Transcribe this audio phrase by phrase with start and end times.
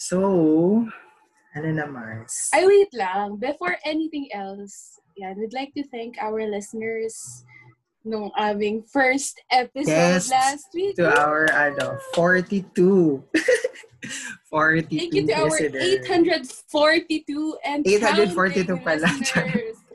[0.00, 0.16] So,
[1.52, 2.48] ano na Mars?
[2.56, 3.36] Ay, wait lang.
[3.36, 7.44] Before anything else, yeah, we'd like to thank our listeners
[8.00, 9.92] nung aming first episode
[10.24, 10.96] Yes, last week.
[10.96, 13.20] to our, ano, 42.
[14.48, 16.00] 42 Thank you to our listeners.
[16.08, 18.32] 842 and 842
[18.64, 19.04] counting pala.
[19.04, 19.76] listeners.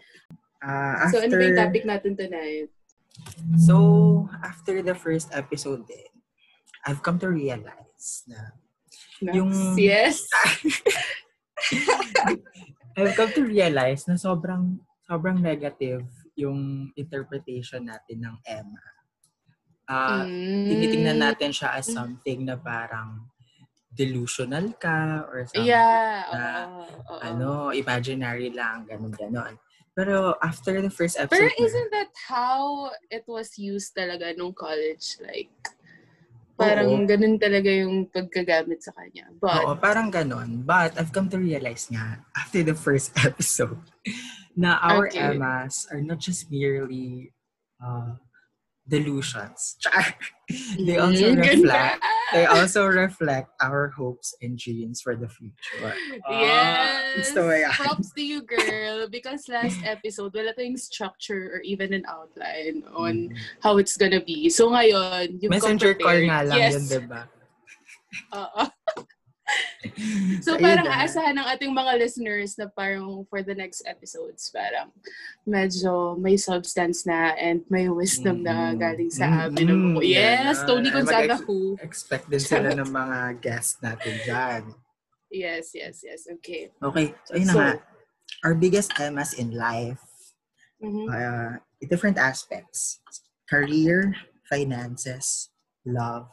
[0.65, 2.69] Ah, So, ano ba yung after- topic natin tonight?
[3.61, 6.09] So, after the first episode din,
[6.89, 8.49] I've come to realize na
[9.21, 10.25] Yung- Yes.
[12.95, 16.03] I've come to realize na sobrang sobrang negative
[16.35, 18.83] yung interpretation natin ng Emma.
[19.85, 20.65] Ah, Mm.
[20.65, 23.29] tinitingnan natin siya as something na parang
[23.93, 26.25] delusional ka or something Yeah.
[26.27, 26.83] na, oo,
[27.15, 27.19] oo.
[27.21, 29.55] ano, imaginary lang, ganun ganon.
[29.95, 35.15] Pero after the first episode, Pero isn't that how it was used talaga nung college?
[35.23, 35.47] Like,
[36.55, 37.07] parang Oo.
[37.07, 39.27] ganun talaga yung pagkagamit sa kanya.
[39.37, 40.63] But, Oo, parang ganon.
[40.63, 43.77] But I've come to realize nga, after the first episode,
[44.55, 45.35] na our Okay.
[45.35, 47.35] Emmas are not just merely
[47.83, 48.15] uh,
[48.87, 49.75] delusions.
[49.83, 50.15] Char!
[50.79, 51.99] they also Mm, reflect.
[52.33, 55.93] They also reflect our hopes and dreams for the future.
[56.29, 57.33] Yes!
[57.35, 57.71] mo yan.
[57.71, 59.07] Props to you, girl.
[59.07, 63.37] Because last episode, wala tayong structure or even an outline on Mm.
[63.61, 64.49] how it's gonna be.
[64.49, 66.73] So ngayon, you've Messenger call nga lang yes.
[66.75, 67.21] yun, diba?
[68.41, 68.63] Oo.
[70.41, 70.97] So, ayun parang na.
[70.99, 74.89] aasahan ng ating mga listeners na parang for the next episodes, parang
[75.45, 78.79] medyo may substance na and may wisdom na Mm.
[78.81, 79.69] galing sa amin.
[79.69, 80.67] mm, yes, ganon.
[80.67, 81.77] Tony Gonzaga mag-ex- who.
[81.79, 84.61] Expect din sila ng mga guests natin dyan.
[85.29, 86.25] Yes, yes, yes.
[86.39, 86.71] Okay.
[86.79, 87.73] Okay, so ayun na So- nga.
[88.43, 90.01] Our biggest Emmas in life
[90.81, 91.05] Mhm.
[91.07, 91.51] uh,
[91.85, 92.99] different aspects
[93.45, 94.13] career,
[94.49, 95.49] finances,
[95.85, 96.29] love,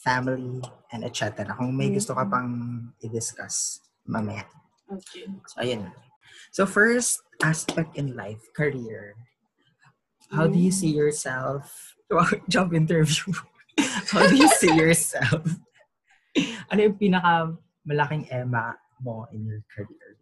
[0.00, 1.44] family, and etc.
[1.52, 4.48] Kung may gusto ka pang i-discuss mamaya.
[4.88, 5.28] Okay.
[5.46, 5.92] So, ayun.
[6.50, 9.14] So, first aspect in life, career.
[10.32, 11.94] How do you see yourself?
[12.48, 13.34] Job interview.
[14.10, 15.46] How do you see yourself?
[16.70, 17.54] ano yung pinaka
[17.86, 20.18] malaking Emma mo in your career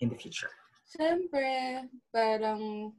[0.00, 0.52] in the future?
[0.84, 2.92] Siyempre, parang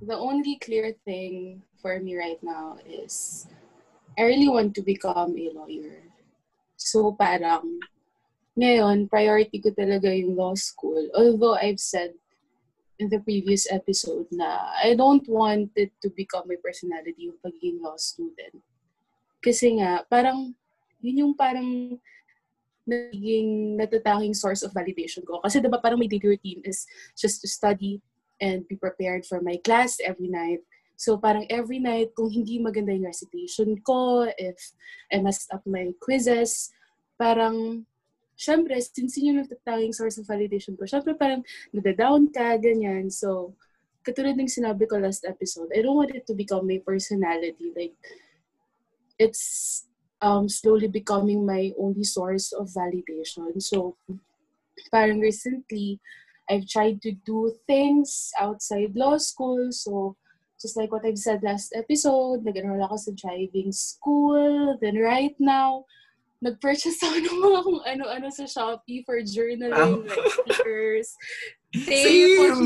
[0.00, 3.46] the only clear thing for me right now is
[4.18, 6.02] I really want to become a lawyer.
[6.76, 7.80] So parang
[8.54, 11.10] ngayon, priority ko talaga yung law school.
[11.14, 12.14] Although I've said
[13.02, 17.82] in the previous episode na I don't want it to become my personality yung pagiging
[17.82, 18.62] law student.
[19.42, 20.54] Kasi nga, parang
[21.02, 21.98] yun yung parang
[22.86, 25.42] naging natatanging source of validation ko.
[25.42, 26.86] Kasi diba parang my daily routine is
[27.18, 27.98] just to study
[28.38, 30.62] and be prepared for my class every night.
[30.94, 34.56] So parang every night, kung hindi maganda yung recitation ko, if
[35.10, 36.70] I messed up my quizzes,
[37.18, 37.86] parang,
[38.38, 41.42] syempre, since yun yung natatanging source of validation ko, syempre parang
[41.74, 43.10] nadadown ka, ganyan.
[43.10, 43.54] So,
[44.06, 47.74] katulad ng sinabi ko last episode, I don't want it to become my personality.
[47.74, 47.96] Like,
[49.18, 49.86] it's
[50.22, 53.58] um, slowly becoming my only source of validation.
[53.58, 53.96] So,
[54.90, 55.98] parang recently,
[56.48, 59.72] I've tried to do things outside law school.
[59.72, 60.16] So,
[60.64, 64.80] just like what I've said last episode, nag-enroll ako sa driving school.
[64.80, 65.84] Then right now,
[66.40, 70.08] nag-purchase ako ng mga kung ano-ano sa Shopee for journaling, Oh.
[70.08, 71.12] like stickers,
[71.84, 72.56] tape,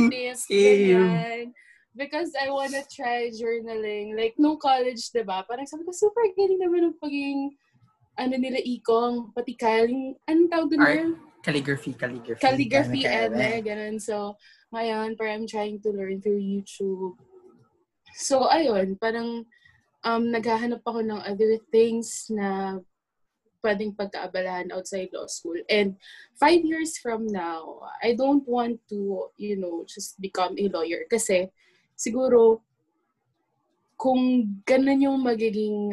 [0.47, 1.50] ganyan.
[1.98, 4.15] Because I wanna try journaling.
[4.15, 5.42] Like, nung college, di ba?
[5.42, 7.50] Parang sabi ko, super galing naman ng pagiging,
[8.15, 10.78] ano nila, ikong, pati kaling, anong tawag doon?
[10.86, 11.19] Art.
[11.42, 12.42] Calligraphy, calligraphy.
[12.42, 13.59] calligraphy eh.
[13.62, 13.98] ganun.
[13.98, 14.38] So,
[14.75, 17.19] ngayon, parang I'm trying to learn through YouTube.
[18.14, 19.44] So, ayun, parang
[20.04, 22.80] um, naghahanap ako ng other things na
[23.62, 25.58] pwedeng pagkaabalahan outside law school.
[25.66, 25.98] And
[26.38, 31.04] five years from now, I don't want to, you know, just become a lawyer.
[31.10, 31.50] Kasi,
[31.98, 32.62] siguro,
[33.98, 35.91] kung ganun yung magiging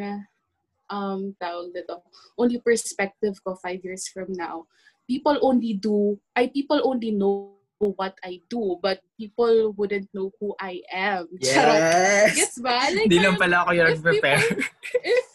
[0.86, 2.06] um, tawag dito,
[2.38, 4.70] only perspective ko five years from now,
[5.10, 10.54] people only do, I people only know what I do, but people wouldn't know who
[10.60, 11.28] I am.
[11.42, 11.80] Charot.
[11.80, 12.36] Yes!
[12.36, 12.88] Gets ba?
[12.92, 14.40] Like, Hindi lang pala ako yung if nag-prepare.
[15.04, 15.26] if,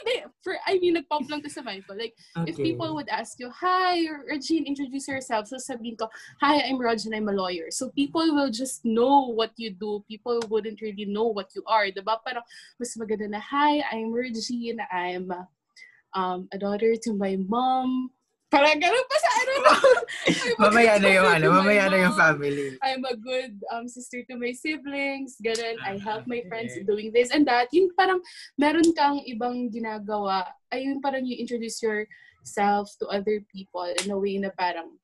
[0.00, 1.92] hindi, for, I mean, nag-pop lang to sa mind ko.
[1.94, 2.16] Like,
[2.48, 2.72] if Okay.
[2.72, 5.48] people would ask you, Hi, Regine, introduce yourself.
[5.48, 6.08] So sabihin ko,
[6.40, 7.68] Hi, I'm Raj and I'm a lawyer.
[7.70, 10.04] So people will just know what you do.
[10.08, 11.92] People wouldn't really know what you are.
[11.92, 12.16] Diba?
[12.24, 12.44] Parang
[12.80, 14.80] mas maganda na, Hi, I'm Regine.
[14.88, 15.28] I'm
[16.16, 18.10] um, a daughter to my mom.
[18.48, 19.52] Parang ganun pa sa ano
[20.64, 22.80] mamaya na yung ano, mamaya na yung family.
[22.80, 25.76] I'm a good um, sister to my siblings, ganun.
[25.84, 27.68] I help my Ah, friends doing this and that.
[27.76, 28.24] Yung parang
[28.56, 32.08] meron kang ibang ginagawa, ay yung parang you introduce your
[32.40, 34.96] self to other people in a way na parang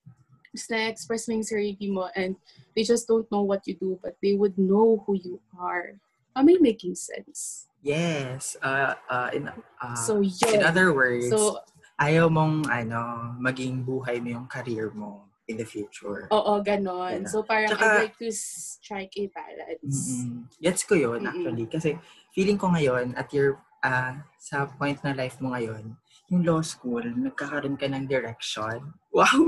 [0.56, 2.40] just na-express mo yung sarili mo and
[2.72, 6.00] they just don't know what you do but they would know who you are.
[6.32, 7.68] Am I making sense?
[7.84, 8.56] Yes.
[8.64, 10.48] Uh, uh, in, uh, So, yun.
[10.56, 11.60] in other words, So,
[11.96, 13.00] ayaw mong ano,
[13.38, 16.24] maging buhay mo yung career mo in the future.
[16.32, 17.20] oo, ganon.
[17.20, 17.28] Yeah.
[17.28, 20.24] So, parang Tsaka- I'd like to strike a balance.
[20.24, 20.48] Mm-mm.
[20.56, 21.28] Gets ko yun, Mm-mm.
[21.28, 21.66] actually.
[21.68, 21.88] Kasi
[22.32, 25.92] feeling ko ngayon, at your, ah, sa point na life mo ngayon,
[26.32, 28.80] yung law school, nagkakaroon ka ng direction.
[29.14, 29.46] Wow!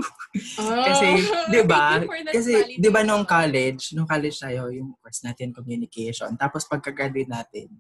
[0.63, 1.99] Ah, Kasi, di ba?
[2.31, 6.31] Kasi, di ba nung college, nung college tayo, yung course natin, communication.
[6.37, 7.73] Tapos pagka-graduate natin,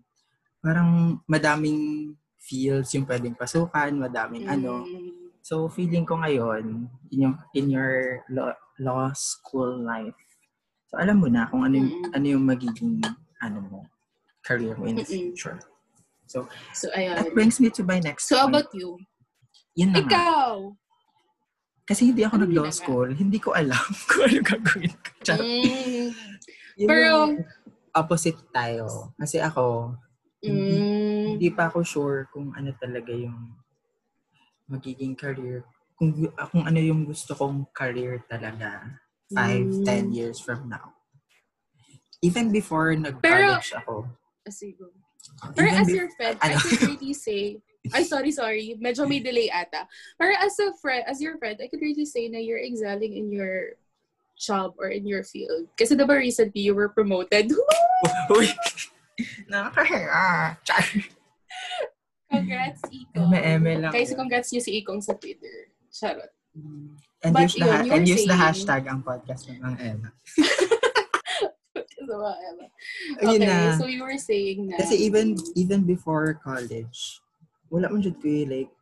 [0.58, 2.10] parang madaming
[2.46, 4.86] fields yung pwedeng pasukan, madaming ano.
[4.86, 5.34] Mm.
[5.42, 10.14] So, feeling ko ngayon, in yung, in your law, law school life,
[10.86, 12.14] so alam mo na kung ano yung, Mm.
[12.14, 12.98] ano yung magiging,
[13.38, 13.78] ano mo,
[14.42, 15.34] career mo in the Mm-mm.
[15.34, 15.58] future.
[16.26, 17.30] So, So, that ayun.
[17.32, 18.50] brings me to my next So, point.
[18.50, 18.98] about you?
[19.74, 20.06] Yun na nga.
[20.06, 20.54] Ikaw!
[21.86, 22.74] Kasi hindi ako Ano nag-law nga?
[22.74, 23.08] school.
[23.08, 23.78] Hindi ko alam
[24.10, 25.10] kung ano gagawin ko.
[25.38, 26.10] Mm,
[26.82, 27.38] Pero-
[27.94, 29.14] opposite tayo.
[29.14, 29.94] Kasi ako,
[30.42, 30.76] mm, hindi
[31.52, 33.52] pa ako sure kung ano talaga yung
[34.66, 35.62] magiging career.
[35.96, 36.12] Kung,
[36.52, 38.98] kung ano yung gusto kong career talaga.
[39.26, 39.84] Five, Mm.
[39.84, 40.94] ten years from now.
[42.22, 44.06] Even before nag-college ako.
[44.46, 44.78] ah, sige.
[45.58, 46.54] Pero as be- your friend, ano?
[46.54, 47.58] I could really say,
[47.90, 48.78] ay, sorry, sorry.
[48.78, 49.86] Medyo may delay ata.
[50.14, 53.30] Pero as a friend, as your friend, I could really say na you're excelling in
[53.34, 53.74] your
[54.38, 55.66] job or in your field.
[55.74, 57.50] Kasi diba recently you were promoted.
[58.30, 58.46] Uy!
[59.50, 60.54] Nakakahiya.
[60.62, 60.84] Char.
[62.26, 63.16] Congrats, Iko.
[63.30, 64.18] Eme-eme lang Kasi yun.
[64.18, 65.70] congrats niyo si Ikong sa Twitter.
[65.88, 66.32] Charot.
[67.22, 70.10] And But use the, yun, and use the hashtag ang podcast ng ang Emma.
[71.96, 72.66] Diba, Emma?
[73.18, 73.74] Okay, na.
[73.74, 74.78] so you were saying na...
[74.78, 77.18] Kasi even even before college,
[77.66, 78.72] wala man jud ko yung, like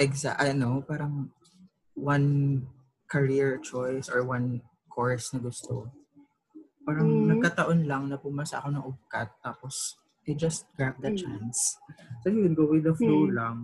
[0.00, 1.28] exa ano, parang
[1.94, 2.60] one
[3.06, 4.58] career choice or one
[4.88, 5.92] course na gusto.
[6.84, 7.36] Parang Mm.
[7.36, 11.20] nagkataon lang na pumasa ako ng UPCAT tapos I just grabbed the Mm.
[11.20, 11.76] chance.
[12.24, 13.34] So yun, go with the flow Mm.
[13.36, 13.58] lang.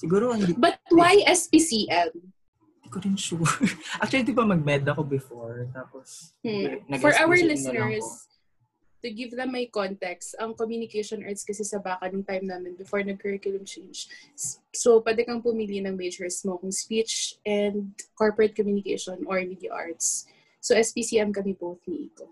[0.00, 2.16] Siguro hindi, But why SPCM?
[2.80, 3.44] hindi ko rin sure.
[4.00, 5.68] Actually, di ba mag-med ako before.
[5.76, 6.80] Tapos, Hmm.
[6.96, 8.04] For our listeners,
[9.04, 13.00] to give them my context, ang communication arts kasi sa baka ng time namin before
[13.04, 14.08] nag-curriculum change.
[14.72, 20.24] So, pwede kang pumili ng majors mo kung speech and corporate communication or media arts.
[20.64, 22.28] So, SPCM kami both ni Iko.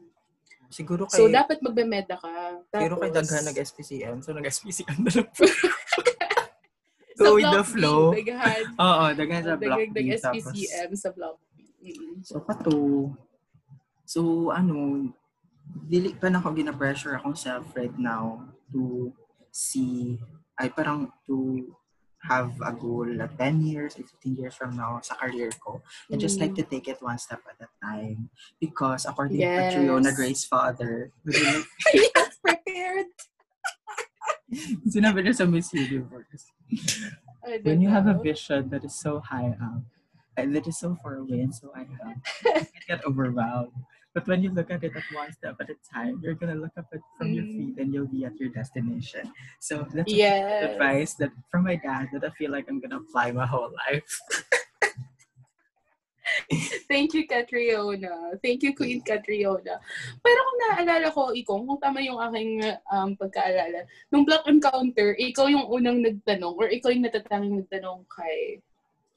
[0.68, 2.60] Siguro kay, So, dapat magbe-meda ka.
[2.68, 4.16] pero kay Tapos, Daghan nag-SPCM.
[4.20, 5.44] So, nag-SPCM na lang po.
[7.18, 8.00] Go with the B, flow.
[8.14, 8.62] Daghan.
[8.86, 9.96] Oo, Daghan sa block B.
[10.20, 11.64] Tapos, SPCM sa Block B.
[11.88, 12.20] Mm.
[12.20, 12.76] so, pato.
[14.04, 15.08] So, ano,
[15.88, 19.12] dili pa na ako gina-pressure akong self right now to
[19.48, 20.20] see,
[20.60, 21.64] ay parang to
[22.26, 25.80] have a goal at 10 years, 15 years from now sa career ko.
[26.12, 28.30] I just like to take it one step at a time.
[28.60, 29.72] Because according Yes.
[29.72, 31.12] to Triona Grace Father,
[31.94, 33.06] yes, prepared.
[34.88, 36.48] sinabi niya sa Miss Universe,
[37.44, 38.24] I when you have a know.
[38.24, 39.84] vision that is so high up
[40.40, 42.16] and that is so far away and so high up,
[42.72, 43.76] you get overwhelmed.
[44.18, 46.74] But when you look at it at one step at a time, you're gonna look
[46.74, 47.54] up it from your Mm.
[47.54, 49.30] feet and you'll be at your destination.
[49.62, 50.74] So that's Yes.
[50.74, 54.10] advice that from my dad that I feel like I'm gonna apply my whole life.
[56.90, 58.34] Thank you, Catriona.
[58.42, 59.78] Thank you, Queen Catriona.
[60.18, 65.46] Pero kung naaalala ko, Ikong, kung tama yung aking um, pagkaalala, nung Black Encounter, ikaw
[65.46, 68.58] yung unang nagtanong or ikaw yung natatanging nagtanong kay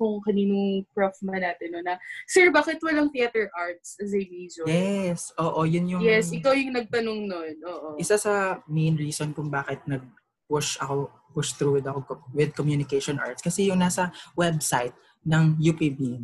[0.01, 4.65] kung kaninong prof man natin no, na, Sir, bakit walang theater arts as a major?
[4.65, 7.53] Yes, oo, yun yung Yes, ikaw yung nagtanong nun.
[7.69, 8.01] Oo.
[8.01, 13.45] isa sa main reason kung bakit nag-push ako, push through with ako with communication arts.
[13.45, 16.17] Kasi yung nasa website ng UPB,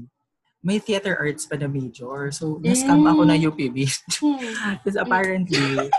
[0.65, 2.34] may theater arts pa na major.
[2.34, 3.12] So, na-scam Mm.
[3.13, 3.77] ako na UPB.
[4.17, 4.81] Hmm.
[4.81, 5.93] Tapos apparently,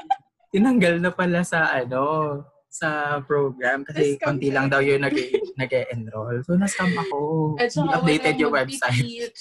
[0.51, 5.17] tinanggal na pala sa ano, sa program kasi Na-scam konti lang daw yung nag
[5.57, 6.45] nag-enroll.
[6.45, 7.19] So, na-scam ako.
[7.57, 9.33] At saka updated yung website.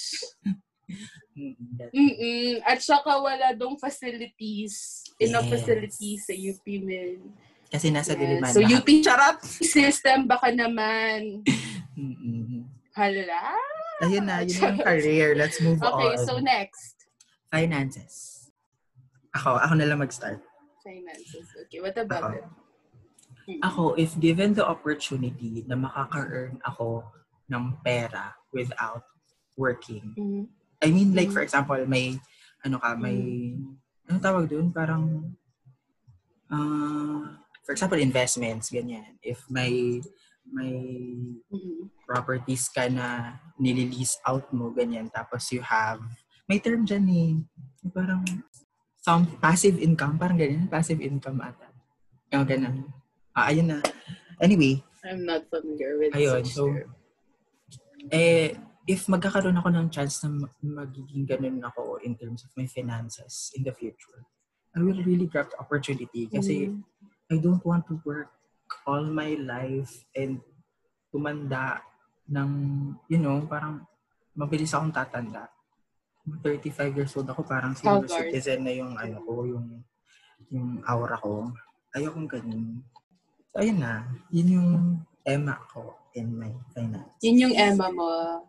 [1.37, 1.53] Mm,
[1.93, 2.65] Mm-mm.
[2.65, 5.05] At saka wala dong facilities.
[5.21, 5.53] Enough Yes.
[5.53, 7.21] facilities sa UP, men.
[7.69, 8.19] Kasi nasa Yes.
[8.19, 8.65] Diliman So.
[8.65, 11.45] UP charap system baka naman.
[11.93, 12.65] Mm-mm.
[12.89, 13.53] Hala.
[14.01, 15.37] Ayun na, yun yung career.
[15.37, 16.25] Let's move Okay, on.
[16.25, 17.05] so next.
[17.53, 18.49] Finances.
[19.37, 20.41] Ako, ako na lang mag-start.
[20.81, 21.45] Finances.
[21.65, 22.33] Okay, what about Ako.
[22.33, 22.45] it?
[23.47, 23.63] Mm.
[23.63, 27.07] Ako, if given the opportunity na makaka-earn ako
[27.47, 29.07] ng pera without
[29.55, 30.11] working.
[30.19, 30.43] Mm.
[30.83, 31.35] I mean, like, Mm.
[31.39, 32.19] for example, may,
[32.67, 33.55] ano ka, may,
[34.11, 34.69] ano tawag doon?
[34.75, 35.31] Parang,
[36.51, 39.15] ah, for example, investments, ganyan.
[39.23, 40.03] If may,
[40.47, 40.75] may
[41.51, 41.91] Mm-mm.
[42.07, 45.07] properties ka na nililease out mo, ganyan.
[45.11, 45.99] Tapos you have,
[46.47, 47.31] may term dyan eh.
[47.91, 48.23] Parang
[48.99, 50.67] some passive income, parang ganyan.
[50.67, 51.67] Passive income ata.
[52.31, 52.87] Yung ganun.
[53.37, 53.79] Ah, ayun na.
[54.41, 56.89] Anyway, I'm not familiar with Ayun, such so- term.
[58.09, 58.57] eh,
[58.89, 63.53] if magkakaroon ako ng chance na ma- magiging ganun ako in terms of my finances
[63.53, 64.25] in the future,
[64.73, 66.81] I will really grab the opportunity kasi Mm.
[67.29, 68.33] I don't want to work
[68.89, 70.41] all my life and
[71.13, 71.83] tumanda
[72.25, 72.49] ng,
[73.05, 73.85] you know, parang
[74.33, 75.45] mabilis akong tatanda.
[76.41, 79.67] 35 years old ako, parang senior citizen na yung, ano ko, yung,
[80.49, 81.53] yung aura ko.
[81.95, 82.83] Ayokong ganun.
[83.57, 84.05] So, ayun na.
[84.29, 84.71] Yun yung
[85.25, 87.17] Emma ko in my finance.
[87.25, 88.45] Yun yung Emma mo.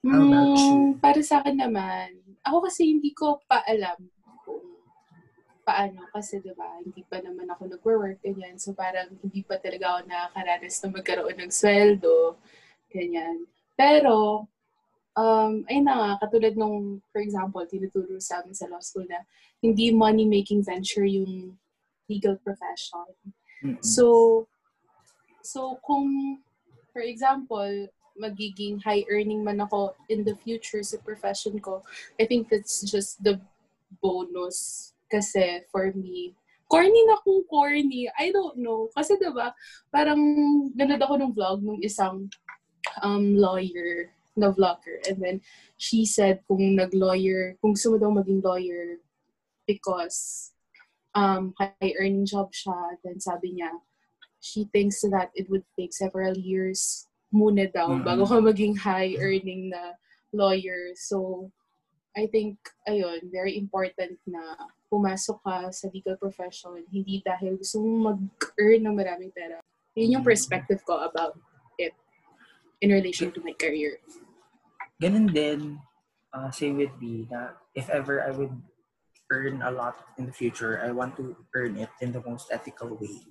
[0.00, 0.72] How about you?
[0.72, 4.00] Hmm, para sa akin naman, ako kasi hindi ko pa alam
[4.48, 4.64] kung
[5.60, 6.08] paano.
[6.08, 8.56] Kasi diba, hindi pa naman ako nag-work, ganyan.
[8.56, 12.40] So parang hindi pa talaga ako nakakaranas na magkaroon ng sweldo,
[12.88, 13.44] ganyan.
[13.76, 14.48] Pero,
[15.20, 19.20] um, ayun na nga, katulad nung, for example, tinuturo sa amin sa law school na
[19.60, 21.60] hindi money-making venture yung
[22.08, 23.04] legal profession.
[23.80, 24.46] So,
[25.42, 26.38] so kung,
[26.92, 31.82] for example, magiging high earning man ako in the future sa profession ko,
[32.20, 33.40] I think that's just the
[34.00, 34.92] bonus.
[35.12, 36.34] Kasi for me,
[36.66, 38.88] corny na kung corny, I don't know.
[38.96, 39.54] Kasi diba,
[39.92, 40.20] parang
[40.74, 42.26] nanood ako ng vlog ng isang
[43.02, 45.00] um, lawyer na vlogger.
[45.08, 45.36] And then,
[45.76, 49.00] she said kung nag-lawyer, kung gusto maging lawyer
[49.68, 50.52] because
[51.16, 53.72] um, high-earning job siya, then sabi niya,
[54.38, 58.04] she thinks that it would take several years muna daw Mhm.
[58.04, 59.96] bago ka maging high-earning na
[60.30, 60.92] lawyer.
[60.94, 61.48] So,
[62.14, 64.40] I think, ayun, very important na
[64.92, 69.58] pumasok ka sa legal profession, hindi dahil gusto mong mag-earn ng maraming pera.
[69.96, 71.40] Yun yung perspective ko about
[71.80, 71.96] it
[72.84, 73.98] in relation to my career.
[74.96, 75.76] ganun din,
[76.32, 78.52] uh, same with me, na if ever I would
[79.30, 82.94] earn a lot in the future, I want to earn it in the most ethical
[82.94, 83.26] way.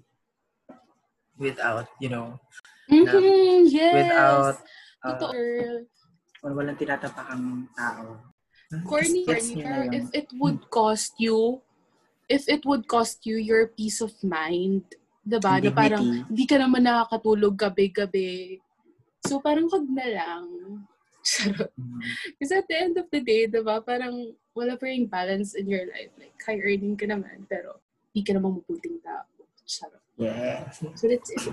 [1.37, 2.39] Without, you know,
[2.87, 3.91] Mhm, yes!
[3.93, 4.55] without,
[5.03, 5.75] Totoo, uh, girl.
[6.43, 8.21] wal- walang tinatapakang tao.
[8.87, 9.55] Corny, Gets corny.
[9.55, 9.93] na Pero yun.
[9.93, 11.59] if it would cost you,
[12.31, 14.83] if it would cost you your peace of mind,
[15.21, 15.59] diba?
[15.59, 16.27] Na parang, Dignity.
[16.31, 18.59] hindi ka naman nakakatulog gabi-gabi.
[19.27, 20.45] So, parang wag na lang.
[21.25, 21.73] Charot.
[21.75, 22.01] Mm.
[22.37, 23.81] Kasi at the end of the day, diba?
[23.81, 24.13] Parang
[24.55, 26.09] wala pa rin balance in your life.
[26.15, 27.83] Like, high earning ka naman, pero
[28.15, 29.27] hindi ka naman maputing tao.
[29.67, 30.00] Charot.
[30.15, 30.79] Yes.
[30.95, 31.43] So, that's it.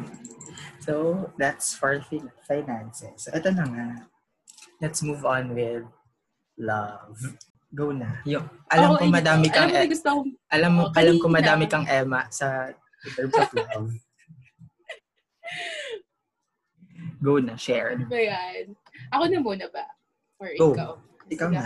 [0.78, 0.94] So,
[1.34, 3.26] that's for fin- finances.
[3.26, 3.86] So, ito na nga.
[4.78, 5.82] Let's move on with
[6.54, 7.18] love.
[7.74, 8.22] Go na.
[8.22, 11.16] Yung, alam Ako, ko madami alam kang, mo, e- gusto akong alam mo, Oh, alam
[11.18, 12.70] ko madami kang Emma sa
[13.18, 13.90] terms of love.
[17.22, 17.94] Go na, share.
[17.98, 18.74] Ano ba yan?
[19.10, 19.86] Ako na muna ba?
[20.38, 20.74] Or Go.
[20.74, 20.92] ikaw?
[21.32, 21.64] Ikaw na.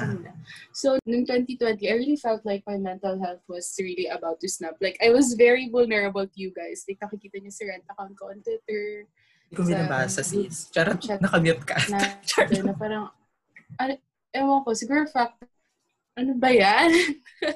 [0.70, 4.78] So, noong 2020, I really felt like my mental health was really about to snap.
[4.78, 6.86] Like, I was very vulnerable to you guys.
[6.86, 9.10] Like, nakikita niyo si rent account ko on Twitter.
[9.50, 10.70] Hindi ko Sa binabasa sis.
[10.70, 11.74] Charot, chat nakamute ka.
[11.90, 11.98] Na,
[12.30, 12.62] Charot.
[12.62, 13.10] na parang,
[13.82, 13.92] ano,
[14.30, 15.42] ewan ko, siguro fact,
[16.14, 16.90] ano ba yan?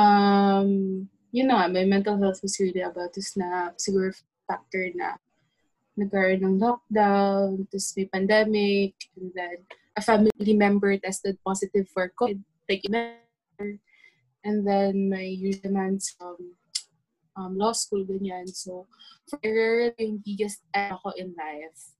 [0.00, 0.68] um,
[1.28, 3.76] yun na nga, my mental health was really about to snap.
[3.76, 4.16] Siguro
[4.48, 5.20] factor na
[5.94, 9.58] nagkaroon ng lockdown, tapos may pandemic, and then
[9.94, 12.82] a family member tested positive for COVID, like
[14.44, 16.36] and then my usual demands from
[17.36, 18.46] um, law school, ganyan.
[18.48, 18.86] So,
[19.26, 19.40] for
[19.98, 21.96] yung biggest ano ko in life,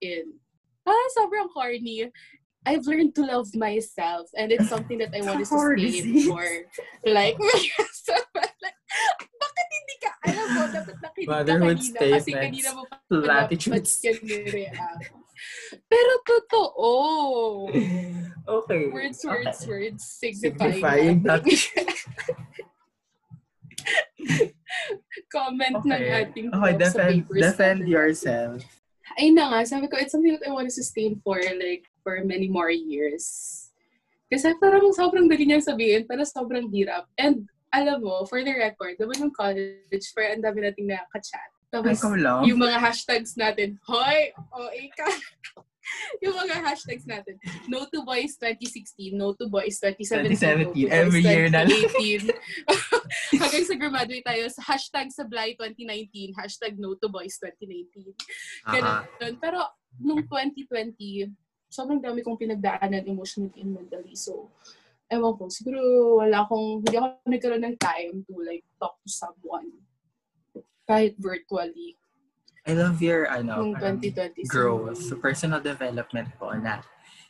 [0.00, 0.40] in,
[0.86, 2.10] ah, sobrang corny.
[2.64, 6.48] I've learned to love myself, and it's something that I want to sustain for,
[7.04, 8.53] like, bakit
[10.74, 13.92] dapat nakinig ka Motherhood kanina, kasi kanina mo pa Platitudes.
[14.02, 15.14] yan nireact.
[15.86, 16.88] Pero totoo.
[18.44, 18.82] Okay.
[18.92, 19.68] Words, words, Okay.
[19.70, 21.60] words, signifying, Signifying nothing.
[25.30, 26.10] Comment ng Okay.
[26.24, 28.62] ating Okay, defend, papers defend yourself.
[29.14, 32.18] Ay na nga, sabi ko, it's something that I want to sustain for like, for
[32.24, 33.26] many more years.
[34.32, 37.06] Kasi parang sobrang dali niyang sabihin, pero sobrang hirap.
[37.20, 41.50] And alam mo, for the record, naman ng college, parang ang dami nating nakaka-chat.
[41.74, 41.98] Tapos,
[42.46, 45.10] yung mga hashtags natin, hoy, o ka.
[46.24, 50.88] yung mga hashtags natin, no to boys 2016, no to boys 2017, 2017, no to
[50.88, 51.82] every boys year na lang.
[51.92, 52.30] 2018.
[53.42, 58.14] Hanggang sa graduate tayo sa hashtag Sablay 2019, hashtag no to boys 2019.
[58.70, 59.04] Aha.
[59.18, 59.34] Ganun.
[59.42, 59.58] Pero
[59.98, 61.26] nung 2020,
[61.68, 64.14] sobrang dami kong pinagdaanan emotionally and mentally.
[64.14, 64.54] So,
[65.12, 65.80] ewan ko, siguro
[66.24, 69.68] wala akong, hindi ako nagkaroon ng time to like talk to someone.
[70.84, 71.96] Kahit virtually.
[72.64, 74.48] I love your, ano, Nung parang 2020.
[74.48, 74.96] growth.
[74.96, 76.80] So, personal development po na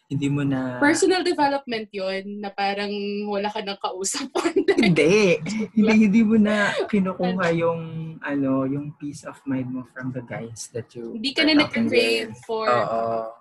[0.06, 0.78] hindi mo na...
[0.78, 2.92] Personal development yon na parang
[3.26, 4.28] wala ka nang kausap.
[4.84, 5.40] Hindi.
[5.72, 7.80] hindi, hindi mo na kinukuha yung,
[8.20, 12.36] ano, yung peace of mind mo from the guys that you Hindi ka na nag-crave
[12.44, 12.68] for...
[12.68, 13.32] Oo.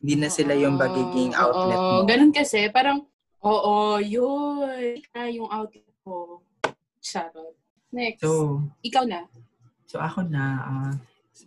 [0.00, 1.86] Hindi na sila yung Oo, magiging outlet oo.
[2.02, 2.08] mo.
[2.08, 3.04] Ganun kasi, parang,
[3.42, 4.98] oo, yun.
[5.14, 6.42] Na yung outlet ko.
[6.98, 7.54] Charot.
[7.88, 8.20] Next.
[8.20, 9.24] So, Ikaw na.
[9.88, 10.92] so ako na, uh,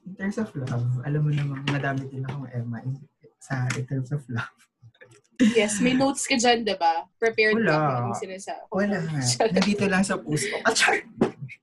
[0.08, 2.98] in terms of love, alam mo naman, madami din akong Emma in,
[3.38, 4.50] sa in terms of love.
[5.58, 7.10] Yes, may notes ka dyan, diba?
[7.18, 7.66] Prepared Wala.
[7.66, 8.62] ka kung anong sinasabi.
[8.70, 9.22] Wala nga.
[9.50, 10.62] Nandito lang sa post ko.
[10.70, 11.02] Achar!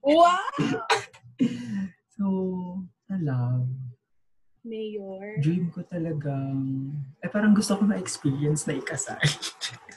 [0.03, 0.35] Wow!
[2.11, 2.25] So,
[3.07, 3.71] sa love,
[4.67, 5.39] Mayor.
[5.39, 6.91] dream ko talagang,
[7.23, 9.15] eh parang gusto ko na-experience na ikasal.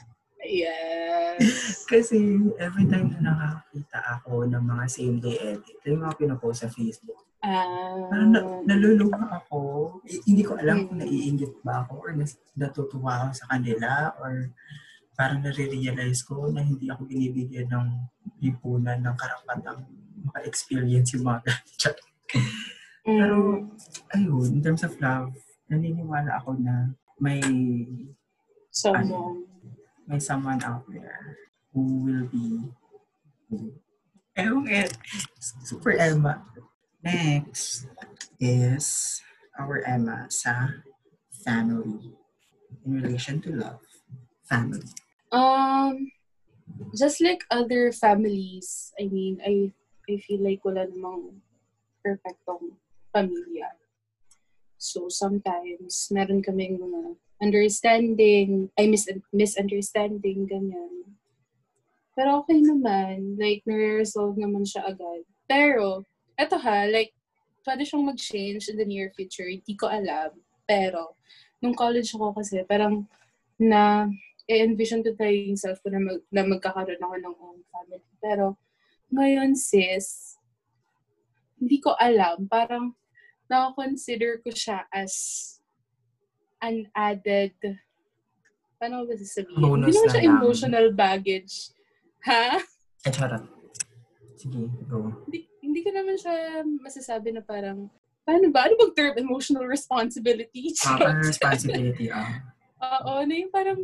[0.53, 1.81] Yes.
[1.89, 2.17] Kasi
[2.61, 7.25] every time na nakakita ako ng mga same day edit, yung mga pinopost sa Facebook,
[7.43, 9.59] Ah, parang na, naluluha ako.
[10.07, 11.03] Eh, hindi ko alam kung Mm.
[11.03, 14.47] naiingit ba ako or nas, natutuwa ako sa kanila or
[15.11, 17.87] parang nare-realize ko na hindi ako binibigyan ng
[18.39, 19.83] lipunan ng karapatang
[20.23, 21.43] maka-experience yung mga.
[23.03, 25.35] Pero, mm, ayun, in terms of love,
[25.67, 27.43] naniniwala ako na may
[28.71, 29.43] someone.
[30.07, 31.37] May someone out there
[31.73, 32.71] who will be
[34.37, 34.89] Ewan eh.
[35.39, 36.41] Super Emma.
[37.03, 37.85] Next
[38.39, 39.21] is
[39.59, 40.81] our Emma sa
[41.45, 42.17] family.
[42.83, 43.85] In relation to love.
[44.49, 44.89] Family.
[45.31, 46.11] Um,
[46.97, 49.71] just like other families, I mean, I
[50.09, 51.39] I feel like wala namang
[52.03, 52.75] perfectong
[53.13, 53.71] pamilya.
[54.75, 59.03] So sometimes meron kaming mga understanding, ay mis
[59.35, 61.19] misunderstanding, ganyan.
[62.15, 65.27] Pero okay naman, like nare-resolve naman siya agad.
[65.43, 66.07] Pero,
[66.39, 67.11] eto ha, like,
[67.67, 70.31] pwede siyang mag-change in the near future, hindi ko alam.
[70.63, 71.19] Pero,
[71.59, 73.03] nung college ako kasi, parang
[73.59, 74.07] na
[74.47, 78.07] i-envision ko tayo yung self ko na, mag, na magkakaroon ako ng own family.
[78.19, 78.55] Pero,
[79.11, 80.39] ngayon sis,
[81.59, 82.47] hindi ko alam.
[82.47, 82.95] Parang,
[83.47, 85.13] na-consider ko siya as
[86.63, 87.51] an added,
[88.79, 89.59] paano ko ba sasabihin?
[89.59, 90.31] Bonus Hindi naman na siya lang.
[90.39, 91.53] emotional baggage.
[92.23, 92.47] Ha?
[93.03, 93.43] Eh, charot.
[94.39, 95.11] Sige, go.
[95.27, 97.91] Hindi, hindi ko naman siya masasabi na parang,
[98.23, 98.71] paano ba?
[98.71, 99.13] Ano bang term?
[99.19, 100.71] Emotional responsibility?
[100.79, 102.39] Proper responsibility, ah.
[102.79, 103.79] Oo, na yung parang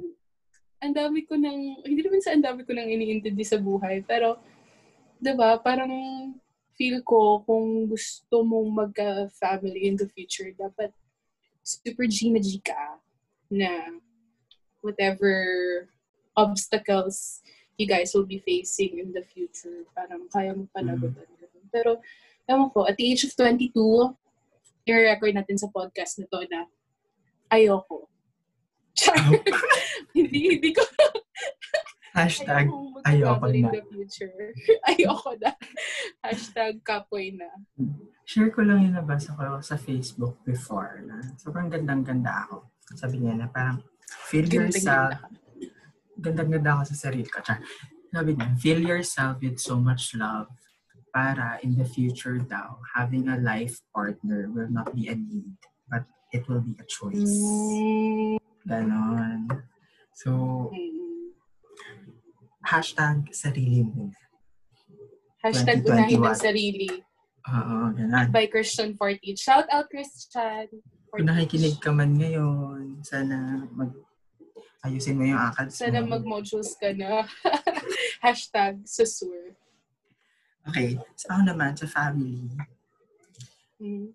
[0.79, 4.39] ang dami ko nang, hindi naman sa ang dami ko nang iniintindi sa buhay, pero,
[5.19, 5.91] di ba, parang
[6.79, 10.95] feel ko kung gusto mong magka-family in the future, dapat
[11.69, 12.97] super G na G ka
[13.53, 14.01] na
[14.81, 15.85] whatever
[16.33, 17.45] obstacles
[17.77, 21.29] you guys will be facing in the future, parang kaya mo panagutan.
[21.69, 22.01] Pero,
[22.49, 23.71] ewan ko, at the age of 22,
[24.89, 26.65] i-record natin sa podcast na to na
[27.53, 28.09] ayoko.
[30.17, 30.83] hindi, hindi ko
[32.15, 32.69] Hashtag,
[33.05, 33.69] ayoko na.
[33.69, 34.53] the future.
[34.89, 35.51] ayoko na.
[36.25, 37.49] Hashtag kapoy na.
[38.29, 42.69] share ko lang yung nabasa ko sa Facebook before na sobrang gandang-ganda ako.
[42.93, 43.81] Sabi niya na parang,
[44.29, 45.17] feel yourself,
[46.21, 47.41] gandang-ganda ako sa sarili ko.
[47.41, 47.57] Char.
[48.13, 50.45] Sabi niya, feel yourself with so much love
[51.09, 55.57] para in the future daw, having a life partner will not be a need,
[55.89, 57.33] but it will be a choice.
[57.33, 58.37] Mm.
[58.69, 59.49] Ganon.
[60.13, 60.69] So,
[62.69, 64.13] hashtag sarili mo.
[65.41, 65.89] Hashtag 2021.
[65.89, 66.89] unahin ng sarili.
[67.49, 68.27] Oo, ganon.
[68.29, 69.39] By Christian 14.
[69.39, 70.67] Shout out Christian.
[71.09, 73.89] Kung nakikinig ka man ngayon, sana mag
[74.85, 77.25] ayusin mo yung akal Sana mag-modules ka na.
[78.25, 79.57] Hashtag susur.
[80.69, 80.99] Okay.
[81.17, 82.53] So, ako naman, sa family,
[83.79, 84.11] Mm.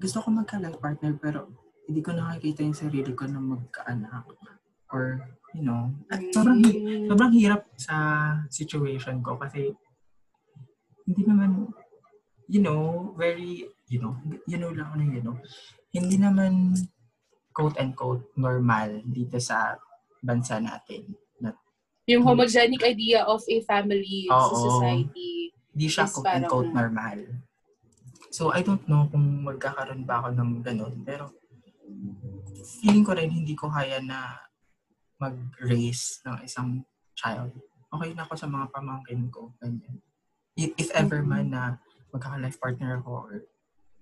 [0.00, 1.52] gusto ko magka-life partner pero
[1.84, 4.24] hindi ko nakikita yung sarili ko na magkaanak.
[4.88, 5.20] Or,
[5.52, 7.08] you know, at sobrang, Mm.
[7.08, 7.96] sobrang hirap sa
[8.48, 9.72] situation ko kasi
[11.04, 11.68] hindi naman,
[12.48, 14.16] you know, very, you know,
[14.48, 15.36] you know lang ano, you know,
[15.92, 16.72] hindi naman
[17.52, 19.76] quote-unquote normal dito sa
[20.24, 21.12] bansa natin.
[21.36, 21.52] Na,
[22.08, 24.56] Yung homogenic idea of a family sa Oo.
[24.56, 25.52] society.
[25.72, 27.18] Hindi siya quote-unquote parang- normal.
[28.32, 31.04] So, I don't know kung magkakaroon ba ako ng ganun.
[31.04, 31.28] Pero,
[32.80, 34.40] feeling ko rin hindi ko kaya na
[35.22, 36.82] mag-raise ng isang
[37.14, 37.54] child.
[37.88, 39.54] Okay na ako sa mga pamangkin ko.
[39.62, 40.02] Ganyan.
[40.58, 41.28] If, ever Mhm.
[41.28, 41.62] man na
[42.10, 43.34] magkaka-life partner ako or,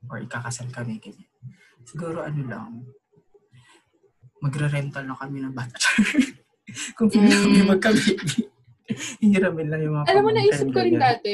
[0.09, 1.29] or ikakasal kami, ganyan.
[1.85, 2.71] Siguro ano lang,
[4.41, 5.77] magre-rental lang kami ng bata.
[6.97, 7.43] kung pili Mm.
[7.45, 8.49] kami magka-baby.
[9.21, 11.05] Hihiramin lang yung mga Alam mo, naisip ko rin ganyan.
[11.21, 11.33] dati,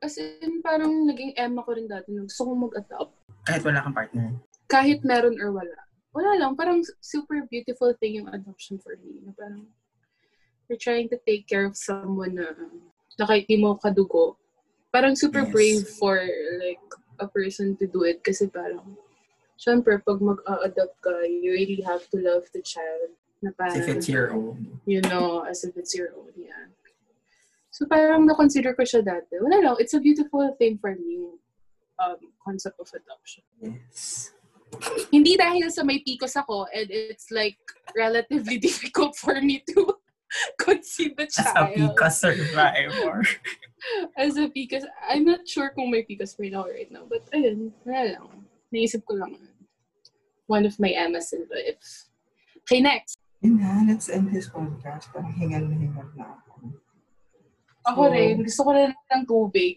[0.00, 2.08] as in, parang naging Emma ko rin dati.
[2.10, 3.12] Gusto kong mag-adopt.
[3.44, 4.26] Kahit wala kang partner.
[4.66, 5.76] Kahit meron or wala.
[6.12, 6.56] Wala lang.
[6.56, 9.20] Parang super beautiful thing yung adoption for me.
[9.24, 9.64] Na parang,
[10.68, 12.52] you're trying to take care of someone na,
[13.18, 14.36] na kahit di mo kadugo.
[14.92, 15.52] Parang super Yes.
[15.52, 16.20] brave for
[16.60, 16.84] like
[17.20, 18.20] a person to do it.
[18.20, 18.96] Kasi parang,
[19.56, 23.16] syempre, pag mag-a-adopt ka, you really have to love the child.
[23.40, 24.78] Na parang, If it's your own.
[24.84, 26.68] you know, as if it's your own, yeah.
[27.72, 29.40] So parang na-consider ko siya dati.
[29.40, 31.40] Wala lang, it's a beautiful thing for me,
[31.96, 33.40] um, concept of adoption.
[33.64, 34.28] Yes.
[35.12, 37.60] Hindi dahil sa may PCOS ako and it's like
[37.92, 40.00] relatively difficult for me to
[40.64, 41.76] conceive the As a child.
[41.76, 43.20] Pika survivor.
[44.16, 44.88] As a PCOS.
[45.08, 47.04] I'm not sure kung may PCOS right now right now.
[47.04, 48.48] But ayun, wala lang.
[48.72, 49.36] Naisip ko lang.
[50.48, 52.08] One of my Emmas in life.
[52.64, 53.20] Okay, next.
[53.42, 55.10] Yun na, let's end this podcast.
[55.12, 56.52] Parang hingal na hingal na ako.
[57.92, 58.34] Ako So- rin.
[58.46, 59.74] Gusto ko rin ng tubig.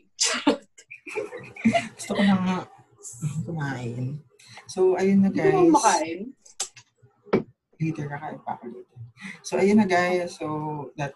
[1.97, 2.58] Gusto ko na nga
[3.45, 4.21] kumain.
[4.67, 5.73] So, ayun na Hindi ko guys.
[5.73, 6.19] makain.
[7.75, 8.99] Later, kakain pa ako later.
[9.43, 10.39] So, ayun na guys.
[10.39, 10.47] So,
[10.95, 11.13] that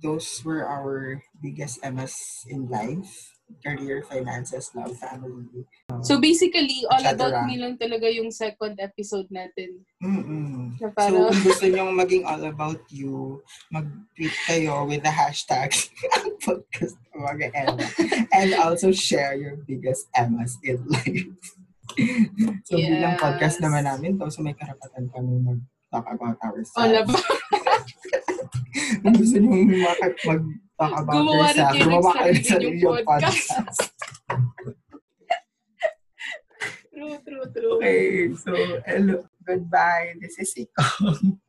[0.00, 3.36] those were our biggest MS in life.
[3.66, 5.66] Career, finances, love, family.
[6.06, 9.82] So basically, all about me lang talaga yung second episode natin.
[9.98, 10.78] Mm-mm.
[10.78, 13.42] Na So, kung gusto nyo maging all about you,
[13.74, 15.74] mag-tweet kayo with the hashtag
[16.46, 16.94] podcast.
[18.30, 21.34] And also share your biggest Emmas in life.
[22.66, 23.22] so, bilang Yes.
[23.22, 26.76] podcast naman namin to, so may karapatan kami mag-talk about ourselves.
[26.76, 27.20] all about,
[29.02, 33.48] Kung gusto nyo mag- mag-talk about gumawa yourself, gumawa kayo sa inyong podcast.
[33.48, 33.80] podcast.
[36.92, 37.74] true, true, true.
[37.80, 38.50] Okay, so,
[38.84, 39.16] hello.
[39.40, 40.14] Goodbye.
[40.20, 41.40] This is Iko.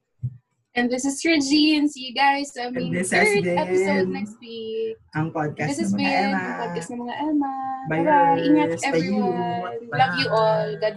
[0.73, 1.89] And this is Regine.
[1.91, 4.95] See you guys sa aming this third episode next week.
[5.11, 6.39] Ang podcast This has ng mga been Emma.
[6.39, 7.51] ang podcast ng mga Emma.
[7.91, 8.39] Bye, Bye-bye.
[8.39, 8.69] Ingat.
[8.71, 9.79] Bye, everyone.
[9.91, 10.67] Love you all.
[10.79, 10.95] God